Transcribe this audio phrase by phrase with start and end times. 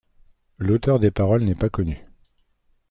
[0.57, 2.03] L'auteur des paroles n'est pas connu.